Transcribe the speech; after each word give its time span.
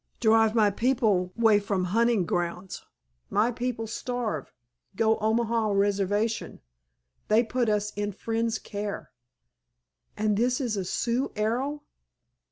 Drive 0.19 0.55
my 0.55 0.71
people 0.71 1.31
way 1.35 1.59
from 1.59 1.83
hunting 1.83 2.25
grounds. 2.25 2.87
My 3.29 3.51
people 3.51 3.85
starve. 3.85 4.51
Go 4.95 5.19
Omaha 5.19 5.73
Reservation. 5.73 6.59
They 7.27 7.43
put 7.43 7.69
us 7.69 7.93
in 7.95 8.11
Friends' 8.11 8.57
care." 8.57 9.11
"And 10.17 10.37
this 10.37 10.59
is 10.59 10.75
a 10.75 10.85
Sioux 10.85 11.31
arrow?" 11.35 11.83